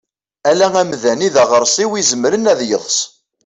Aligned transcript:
Ala 0.49 0.67
amdan 0.81 1.25
i 1.27 1.29
daɣersiw 1.35 1.91
izemren 2.01 2.45
ad 2.51 2.59
yeḍs. 2.69 2.97